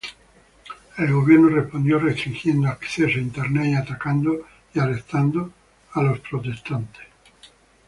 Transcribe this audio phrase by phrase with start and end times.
[0.97, 5.51] El gobierno respondió restringiendo acceso a Internet y atacando y arrestando
[5.93, 7.03] a protestantes.